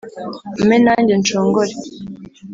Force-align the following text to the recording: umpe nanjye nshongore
umpe 0.61 0.77
nanjye 0.85 1.13
nshongore 1.21 1.73